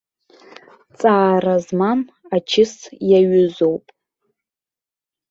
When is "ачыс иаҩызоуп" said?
2.35-3.85